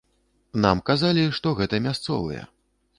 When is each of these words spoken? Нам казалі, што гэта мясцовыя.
Нам 0.63 0.81
казалі, 0.89 1.27
што 1.39 1.55
гэта 1.63 1.85
мясцовыя. 1.91 2.43